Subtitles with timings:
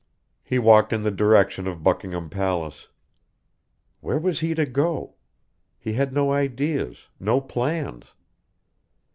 [0.41, 2.87] He walked in the direction of Buckingham Palace.
[3.99, 5.13] Where was he to go?
[5.77, 8.05] He had no ideas, no plans.